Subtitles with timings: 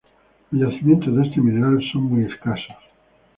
[0.49, 2.73] Los yacimientos de este mineral son muy escasos.